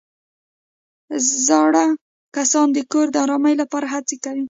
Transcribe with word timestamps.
زاړه 1.45 1.85
کسان 2.35 2.67
د 2.73 2.77
کور 2.91 3.05
د 3.11 3.15
ارامۍ 3.25 3.55
لپاره 3.61 3.85
هڅې 3.93 4.15
کوي 4.25 4.39